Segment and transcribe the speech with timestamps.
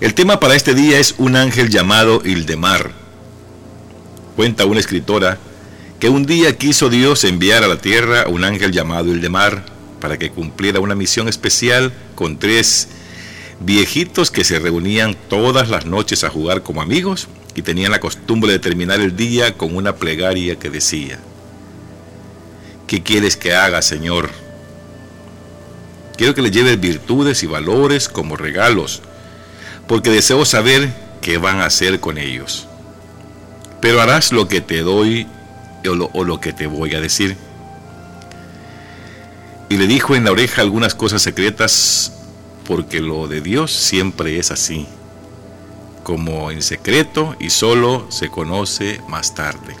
[0.00, 2.90] El tema para este día es un ángel llamado Ildemar.
[4.34, 5.38] Cuenta una escritora
[6.00, 9.64] que un día quiso Dios enviar a la tierra un ángel llamado Ildemar
[10.00, 12.88] para que cumpliera una misión especial con tres
[13.60, 18.50] viejitos que se reunían todas las noches a jugar como amigos y tenían la costumbre
[18.50, 21.20] de terminar el día con una plegaria que decía,
[22.88, 24.30] ¿qué quieres que haga, Señor?
[26.16, 29.00] Quiero que le lleves virtudes y valores como regalos,
[29.86, 32.66] porque deseo saber qué van a hacer con ellos.
[33.80, 35.26] Pero harás lo que te doy
[35.88, 37.36] o lo, que te voy a decir.
[39.68, 42.12] Y le dijo en la oreja algunas cosas secretas,
[42.66, 44.86] porque lo de Dios siempre es así
[46.04, 49.74] como en secreto y solo se conoce más tarde.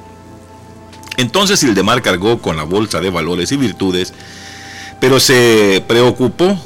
[1.16, 4.12] Entonces Ildemar cargó con la bolsa de valores y virtudes,
[5.00, 6.58] pero se preocupó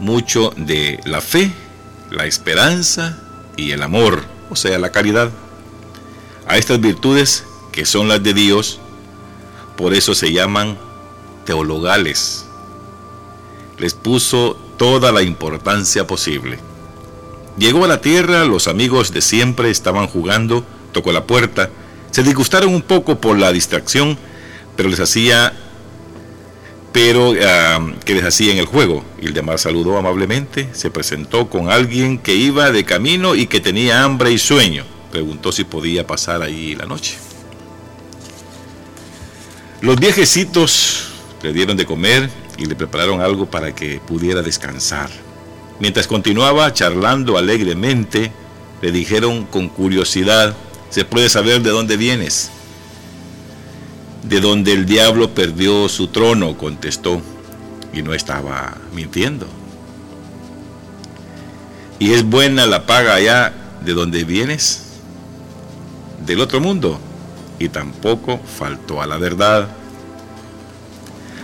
[0.00, 1.52] mucho de la fe,
[2.10, 3.18] la esperanza
[3.56, 5.30] y el amor, o sea, la caridad.
[6.46, 8.80] A estas virtudes, que son las de Dios,
[9.76, 10.76] por eso se llaman
[11.44, 12.44] teologales.
[13.78, 16.58] Les puso toda la importancia posible.
[17.56, 21.70] Llegó a la tierra, los amigos de siempre estaban jugando, tocó la puerta,
[22.10, 24.18] se disgustaron un poco por la distracción,
[24.76, 25.52] pero les hacía
[26.92, 27.32] pero
[28.04, 29.04] que les hacía en el juego.
[29.20, 34.32] Ildemar saludó amablemente, se presentó con alguien que iba de camino y que tenía hambre
[34.32, 34.84] y sueño.
[35.10, 37.16] Preguntó si podía pasar ahí la noche.
[39.80, 45.10] Los viejecitos le dieron de comer y le prepararon algo para que pudiera descansar.
[45.78, 48.30] Mientras continuaba charlando alegremente,
[48.82, 50.54] le dijeron con curiosidad,
[50.90, 52.50] ¿se puede saber de dónde vienes?
[54.22, 57.20] De donde el diablo perdió su trono, contestó,
[57.92, 59.46] y no estaba mintiendo.
[61.98, 63.52] ¿Y es buena la paga allá
[63.84, 64.84] de donde vienes?
[66.24, 67.00] Del otro mundo.
[67.58, 69.68] Y tampoco faltó a la verdad.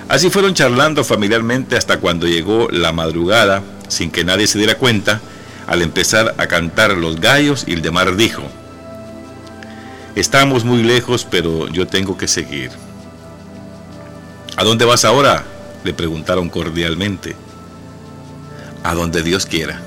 [0.09, 5.21] Así fueron charlando familiarmente hasta cuando llegó la madrugada sin que nadie se diera cuenta,
[5.67, 8.43] al empezar a cantar los gallos, Ildemar dijo,
[10.17, 12.71] Estamos muy lejos, pero yo tengo que seguir.
[14.57, 15.45] ¿A dónde vas ahora?
[15.85, 17.37] le preguntaron cordialmente.
[18.83, 19.81] A donde Dios quiera.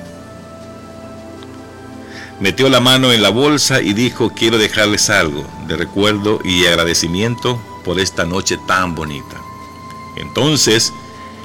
[2.40, 7.62] Metió la mano en la bolsa y dijo, quiero dejarles algo de recuerdo y agradecimiento
[7.84, 9.36] por esta noche tan bonita.
[10.16, 10.94] Entonces,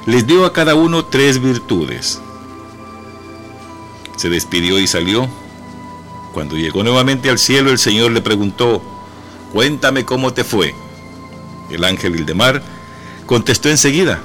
[0.05, 2.21] les dio a cada uno tres virtudes,
[4.15, 5.27] se despidió y salió.
[6.35, 8.81] Cuando llegó nuevamente al cielo, el Señor le preguntó,
[9.53, 10.75] cuéntame cómo te fue.
[11.71, 12.61] El ángel Ildemar
[13.25, 14.19] contestó enseguida.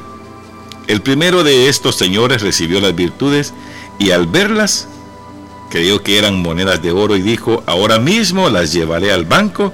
[0.88, 3.54] El primero de estos señores recibió las virtudes
[4.00, 4.88] y al verlas
[5.70, 9.72] creyó que eran monedas de oro y dijo, ahora mismo las llevaré al banco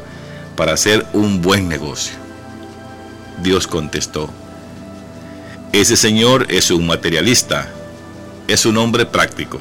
[0.56, 2.16] para hacer un buen negocio.
[3.42, 4.28] Dios contestó,
[5.72, 7.72] ese señor es un materialista,
[8.46, 9.58] es un hombre práctico.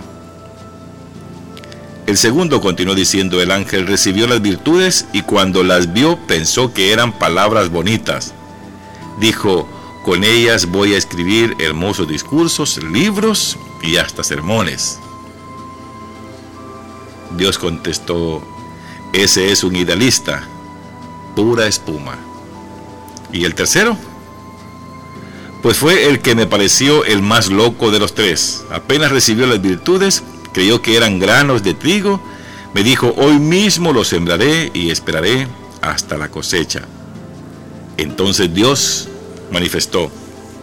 [2.07, 6.91] El segundo, continuó diciendo, el ángel recibió las virtudes y cuando las vio pensó que
[6.91, 8.33] eran palabras bonitas.
[9.19, 9.67] Dijo,
[10.03, 14.99] con ellas voy a escribir hermosos discursos, libros y hasta sermones.
[17.35, 18.43] Dios contestó,
[19.11, 20.43] ese es un idealista,
[21.35, 22.17] pura espuma.
[23.33, 23.97] ¿Y el tercero?
[25.63, 28.63] Pues fue el que me pareció el más loco de los tres.
[28.71, 30.23] Apenas recibió las virtudes,
[30.55, 32.23] creyó que eran granos de trigo,
[32.73, 35.49] me dijo, hoy mismo los sembraré y esperaré
[35.81, 36.83] hasta la cosecha.
[37.97, 39.09] Entonces Dios
[39.51, 40.09] manifestó,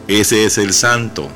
[0.08, 1.28] ese es el santo.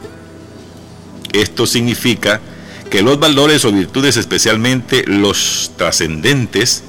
[1.35, 2.41] Esto significa
[2.89, 6.83] que los valores o virtudes, especialmente los trascendentes,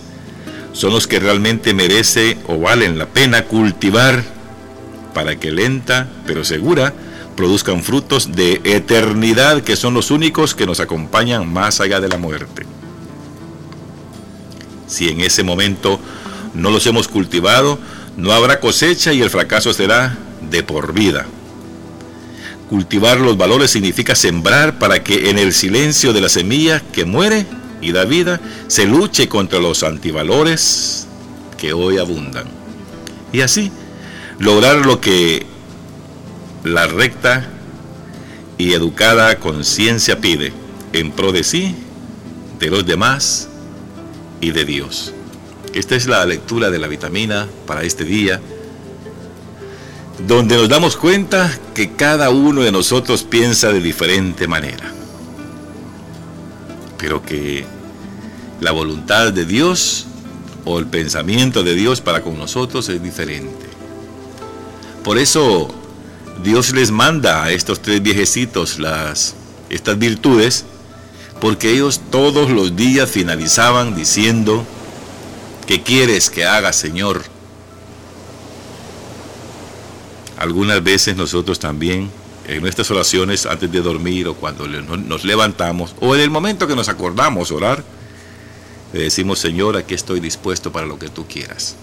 [0.72, 4.24] son los que realmente merece o valen la pena cultivar
[5.14, 6.94] para que lenta pero segura
[7.38, 12.18] produzcan frutos de eternidad que son los únicos que nos acompañan más allá de la
[12.18, 12.66] muerte.
[14.88, 16.00] Si en ese momento
[16.54, 17.80] no los hemos cultivado,
[18.18, 20.18] no habrá cosecha y el fracaso será
[20.50, 21.28] de por vida.
[22.70, 27.46] Cultivar los valores significa sembrar para que en el silencio de la semilla que muere
[27.82, 31.08] y da vida se luche contra los antivalores
[31.58, 32.46] que hoy abundan.
[33.32, 33.72] Y así
[34.40, 35.46] lograr lo que
[36.68, 37.48] la recta
[38.58, 40.54] y educada conciencia pide
[40.94, 41.76] en pro de sí,
[42.60, 43.50] de los demás
[44.42, 45.14] y de Dios.
[45.74, 48.42] Esta es la lectura de la vitamina para este día,
[50.28, 54.94] donde nos damos cuenta que cada uno de nosotros piensa de diferente manera.
[56.98, 57.64] pero que
[58.60, 60.08] la voluntad de Dios
[60.66, 63.68] o el pensamiento de Dios para con nosotros es diferente.
[65.04, 65.74] Por eso
[66.44, 69.36] Dios les manda a estos tres viejecitos las,
[69.70, 70.66] estas virtudes,
[71.42, 74.66] porque ellos todos los días finalizaban diciendo,
[75.66, 77.24] ¿qué quieres que haga, Señor?
[80.38, 82.12] Algunas veces nosotros también,
[82.48, 86.76] en nuestras oraciones antes de dormir o cuando nos levantamos, o en el momento que
[86.76, 87.84] nos acordamos orar,
[88.94, 91.76] le decimos, Señor, aquí estoy dispuesto para lo que tú quieras.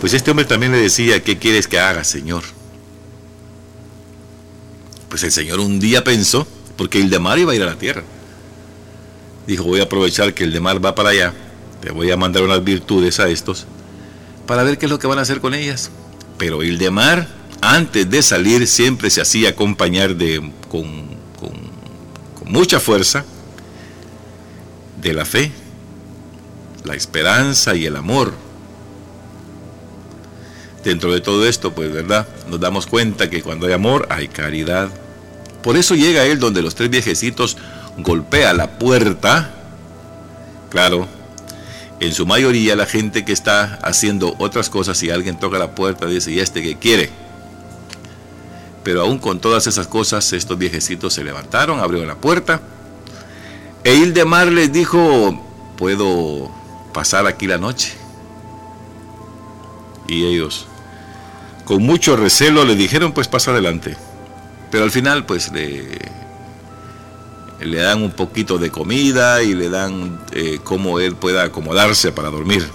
[0.00, 2.42] Pues este hombre también le decía, ¿qué quieres que haga, Señor?
[5.10, 7.76] Pues el Señor un día pensó, porque el de mar iba a ir a la
[7.76, 8.02] tierra.
[9.46, 11.34] Dijo, voy a aprovechar que el de mar va para allá,
[11.82, 13.66] te voy a mandar unas virtudes a estos,
[14.46, 15.90] para ver qué es lo que van a hacer con ellas.
[16.38, 17.28] Pero el de mar,
[17.60, 20.38] antes de salir, siempre se hacía acompañar de,
[20.70, 21.08] con,
[21.38, 21.52] con,
[22.38, 23.26] con mucha fuerza
[25.02, 25.52] de la fe,
[26.84, 28.49] la esperanza y el amor
[30.84, 32.26] dentro de todo esto, pues, ¿verdad?
[32.48, 34.88] Nos damos cuenta que cuando hay amor, hay caridad.
[35.62, 37.56] Por eso llega él donde los tres viejecitos
[37.98, 39.50] golpea la puerta.
[40.70, 41.06] Claro,
[42.00, 46.06] en su mayoría la gente que está haciendo otras cosas, si alguien toca la puerta,
[46.06, 47.10] dice, ¿y este qué quiere?
[48.82, 52.62] Pero aún con todas esas cosas, estos viejecitos se levantaron, abrieron la puerta.
[53.84, 55.38] E Ildemar les dijo,
[55.76, 56.50] ¿puedo
[56.94, 57.92] pasar aquí la noche?
[60.08, 60.66] Y ellos,
[61.70, 63.96] con mucho recelo le dijeron, pues pasa adelante.
[64.72, 66.00] Pero al final, pues le,
[67.60, 72.28] le dan un poquito de comida y le dan eh, cómo él pueda acomodarse para
[72.28, 72.68] dormir.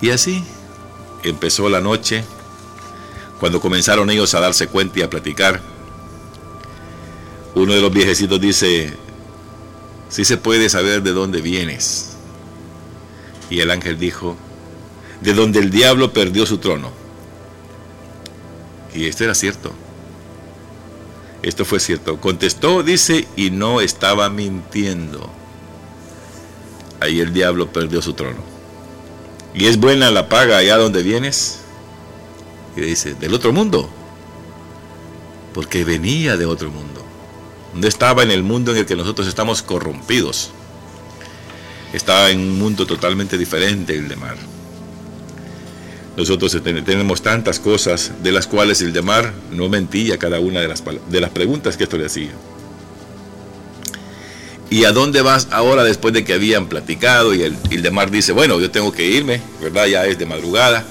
[0.00, 0.42] Y así
[1.22, 2.24] empezó la noche,
[3.38, 5.60] cuando comenzaron ellos a darse cuenta y a platicar.
[7.54, 8.92] Uno de los viejecitos dice,
[10.08, 12.16] si se puede saber de dónde vienes.
[13.50, 14.36] Y el ángel dijo,
[15.20, 16.90] de donde el diablo perdió su trono.
[18.94, 19.72] Y esto era cierto.
[21.42, 22.20] Esto fue cierto.
[22.20, 25.30] Contestó, dice, y no estaba mintiendo.
[27.00, 28.40] Ahí el diablo perdió su trono.
[29.54, 31.60] Y es buena la paga allá donde vienes.
[32.74, 33.88] Y dice, del otro mundo.
[35.54, 37.04] Porque venía de otro mundo.
[37.74, 40.50] No estaba en el mundo en el que nosotros estamos corrompidos.
[41.92, 44.36] Estaba en un mundo totalmente diferente el de mar.
[46.16, 50.82] Nosotros tenemos tantas cosas de las cuales el Mar no mentía cada una de las,
[51.08, 52.30] de las preguntas que esto le hacía.
[54.70, 57.34] ¿Y a dónde vas ahora después de que habían platicado?
[57.34, 59.86] Y el, el de Mar dice, bueno, yo tengo que irme, ¿verdad?
[59.86, 60.84] Ya es de madrugada,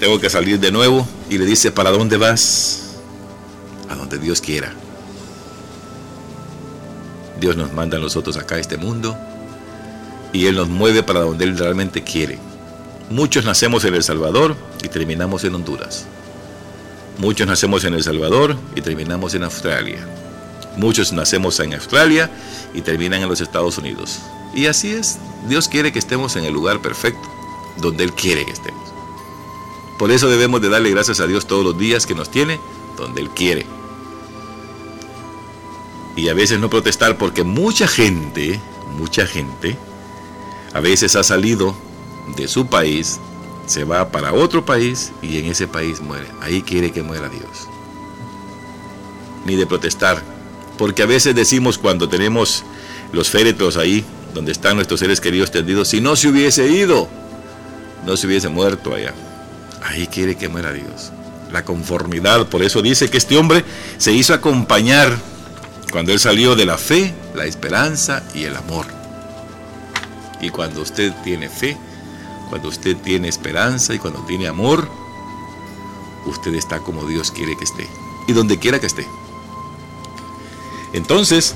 [0.00, 1.06] tengo que salir de nuevo.
[1.30, 2.96] Y le dice, ¿para dónde vas?
[3.88, 4.72] A donde Dios quiera.
[7.40, 9.16] Dios nos manda a nosotros acá a este mundo
[10.32, 12.38] y Él nos mueve para donde Él realmente quiere.
[13.10, 16.06] Muchos nacemos en El Salvador y terminamos en Honduras.
[17.18, 20.04] Muchos nacemos en El Salvador y terminamos en Australia.
[20.76, 22.30] Muchos nacemos en Australia
[22.74, 24.18] y terminan en los Estados Unidos.
[24.54, 25.18] Y así es,
[25.48, 27.22] Dios quiere que estemos en el lugar perfecto,
[27.76, 28.92] donde Él quiere que estemos.
[30.00, 32.58] Por eso debemos de darle gracias a Dios todos los días que nos tiene
[32.96, 33.66] donde Él quiere.
[36.16, 38.60] Y a veces no protestar porque mucha gente,
[38.98, 39.78] mucha gente,
[40.74, 41.85] a veces ha salido
[42.34, 43.20] de su país,
[43.66, 46.26] se va para otro país y en ese país muere.
[46.40, 47.68] Ahí quiere que muera Dios.
[49.44, 50.22] Ni de protestar.
[50.78, 52.64] Porque a veces decimos cuando tenemos
[53.12, 54.04] los féretros ahí,
[54.34, 57.08] donde están nuestros seres queridos tendidos, si no se hubiese ido,
[58.04, 59.14] no se hubiese muerto allá.
[59.82, 61.12] Ahí quiere que muera Dios.
[61.50, 63.64] La conformidad, por eso dice que este hombre
[63.98, 65.16] se hizo acompañar
[65.90, 68.86] cuando él salió de la fe, la esperanza y el amor.
[70.40, 71.76] Y cuando usted tiene fe,
[72.48, 74.88] cuando usted tiene esperanza y cuando tiene amor,
[76.26, 77.88] usted está como Dios quiere que esté.
[78.26, 79.06] Y donde quiera que esté.
[80.92, 81.54] Entonces,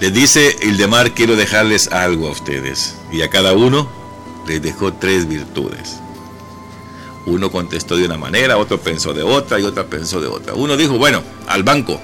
[0.00, 2.96] les dice Ildemar, quiero dejarles algo a ustedes.
[3.12, 3.88] Y a cada uno
[4.46, 5.96] les dejó tres virtudes.
[7.26, 10.54] Uno contestó de una manera, otro pensó de otra y otra pensó de otra.
[10.54, 12.00] Uno dijo, bueno, al banco,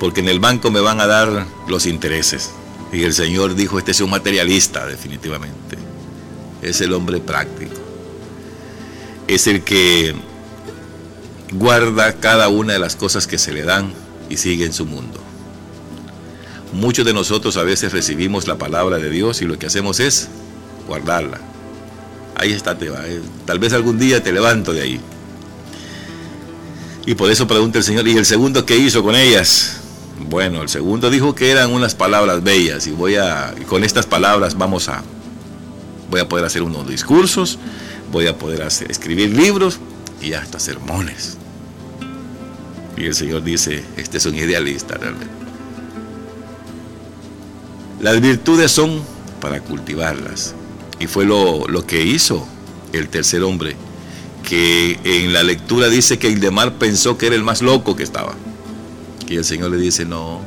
[0.00, 2.52] porque en el banco me van a dar los intereses.
[2.90, 5.85] Y el Señor dijo, este es un materialista, definitivamente
[6.66, 7.74] es el hombre práctico.
[9.28, 10.14] Es el que
[11.52, 13.92] guarda cada una de las cosas que se le dan
[14.28, 15.20] y sigue en su mundo.
[16.72, 20.28] Muchos de nosotros a veces recibimos la palabra de Dios y lo que hacemos es
[20.86, 21.40] guardarla.
[22.34, 23.06] Ahí está, te va.
[23.06, 23.20] Eh.
[23.46, 25.00] Tal vez algún día te levanto de ahí.
[27.06, 29.80] Y por eso pregunta el Señor, ¿y el segundo qué hizo con ellas?
[30.28, 34.06] Bueno, el segundo dijo que eran unas palabras bellas y voy a y con estas
[34.06, 35.04] palabras vamos a
[36.10, 37.58] voy a poder hacer unos discursos,
[38.12, 39.78] voy a poder hacer, escribir libros
[40.20, 41.36] y hasta sermones.
[42.96, 45.34] Y el Señor dice, este es un idealista realmente.
[48.00, 49.02] Las virtudes son
[49.40, 50.54] para cultivarlas.
[50.98, 52.46] Y fue lo, lo que hizo
[52.92, 53.76] el tercer hombre,
[54.42, 58.34] que en la lectura dice que Ildemar pensó que era el más loco que estaba.
[59.28, 60.40] Y el Señor le dice, no,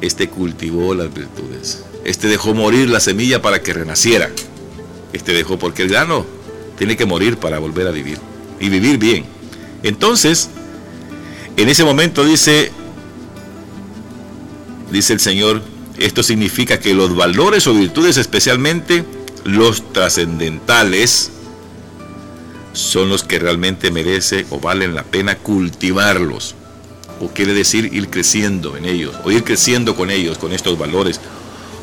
[0.00, 1.82] este cultivó las virtudes.
[2.06, 4.30] Este dejó morir la semilla para que renaciera.
[5.12, 6.24] Este dejó, porque el grano
[6.78, 8.18] tiene que morir para volver a vivir.
[8.60, 9.24] Y vivir bien.
[9.82, 10.48] Entonces,
[11.56, 12.70] en ese momento dice,
[14.92, 15.62] dice el Señor,
[15.98, 19.04] esto significa que los valores o virtudes, especialmente
[19.42, 21.32] los trascendentales,
[22.72, 26.54] son los que realmente merece o valen la pena cultivarlos.
[27.20, 31.20] O quiere decir ir creciendo en ellos, o ir creciendo con ellos, con estos valores.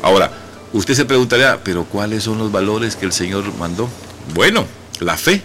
[0.04, 0.30] Ahora,
[0.74, 3.88] usted se preguntaría, pero ¿cuáles son los valores que el Señor mandó?
[4.34, 4.66] Bueno,
[5.00, 5.42] la fe.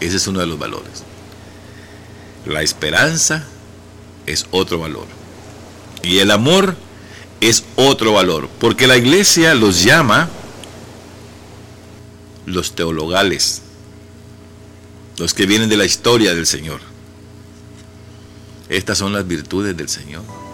[0.00, 1.04] Ese es uno de los valores.
[2.46, 3.44] La esperanza
[4.24, 5.06] es otro valor.
[6.02, 6.74] Y el amor
[7.42, 8.48] es otro valor.
[8.60, 10.30] Porque la iglesia los llama
[12.46, 13.60] los teologales.
[15.18, 16.80] Los que vienen de la historia del Señor.
[18.70, 20.45] Estas son las virtudes del Señor.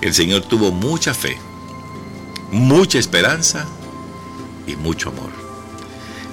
[0.00, 1.36] El Señor tuvo mucha fe,
[2.50, 3.66] mucha esperanza
[4.66, 5.30] y mucho amor.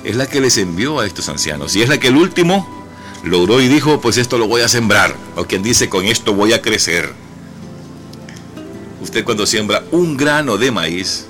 [0.03, 1.75] Es la que les envió a estos ancianos.
[1.75, 2.67] Y es la que el último
[3.23, 5.15] logró y dijo, pues esto lo voy a sembrar.
[5.35, 7.11] O quien dice, con esto voy a crecer.
[9.01, 11.25] Usted cuando siembra un grano de maíz,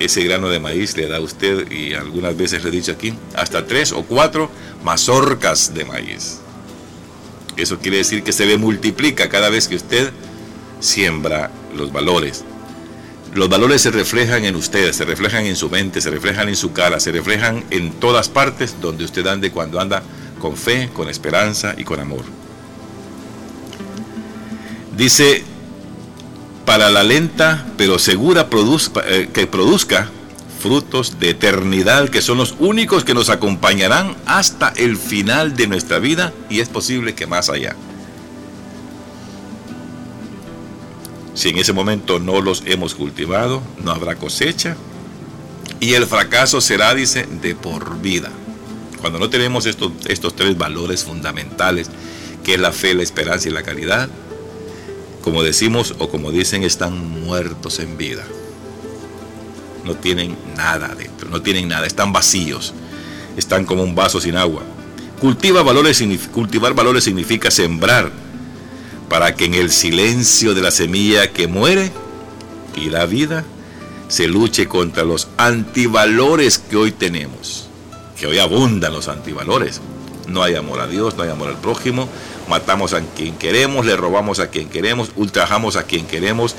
[0.00, 3.14] ese grano de maíz le da a usted, y algunas veces le he dicho aquí,
[3.34, 4.50] hasta tres o cuatro
[4.82, 6.38] mazorcas de maíz.
[7.56, 10.12] Eso quiere decir que se le multiplica cada vez que usted
[10.86, 12.44] siembra los valores.
[13.34, 16.72] Los valores se reflejan en usted, se reflejan en su mente, se reflejan en su
[16.72, 20.02] cara, se reflejan en todas partes donde usted ande cuando anda
[20.40, 22.24] con fe, con esperanza y con amor.
[24.96, 25.44] Dice,
[26.64, 28.48] para la lenta pero segura
[29.06, 30.10] eh, que produzca
[30.58, 35.98] frutos de eternidad que son los únicos que nos acompañarán hasta el final de nuestra
[35.98, 37.76] vida y es posible que más allá.
[41.36, 44.74] Si en ese momento no los hemos cultivado, no habrá cosecha
[45.80, 48.30] y el fracaso será, dice, de por vida.
[49.02, 51.90] Cuando no tenemos estos, estos tres valores fundamentales,
[52.42, 54.08] que es la fe, la esperanza y la caridad,
[55.20, 58.24] como decimos o como dicen, están muertos en vida.
[59.84, 62.72] No tienen nada dentro, no tienen nada, están vacíos,
[63.36, 64.62] están como un vaso sin agua.
[65.20, 68.10] Cultivar valores significa sembrar
[69.08, 71.92] para que en el silencio de la semilla que muere
[72.74, 73.44] y da vida,
[74.08, 77.66] se luche contra los antivalores que hoy tenemos
[78.16, 79.80] que hoy abundan los antivalores.
[80.26, 82.08] No hay amor a Dios, no hay amor al prójimo,
[82.48, 86.56] matamos a quien queremos, le robamos a quien queremos, ultrajamos a quien queremos,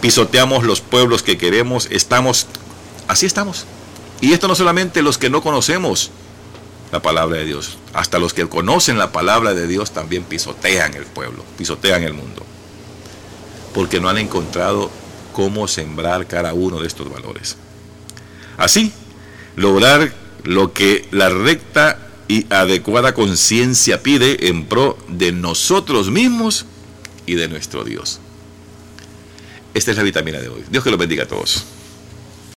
[0.00, 2.46] pisoteamos los pueblos que queremos, estamos,
[3.08, 3.66] así estamos.
[4.20, 6.10] Y esto no solamente los que no conocemos
[6.92, 11.06] la palabra de Dios, hasta los que conocen la palabra de Dios también pisotean el
[11.06, 12.44] pueblo, pisotean el mundo,
[13.72, 14.90] porque no han encontrado
[15.32, 17.56] cómo sembrar cada uno de estos valores.
[18.58, 18.92] Así,
[19.56, 20.12] lograr
[20.44, 26.66] lo que la recta y adecuada conciencia pide en pro de nosotros mismos
[27.24, 28.20] y de nuestro Dios.
[29.72, 30.62] Esta es la vitamina de hoy.
[30.70, 31.64] Dios que los bendiga a todos.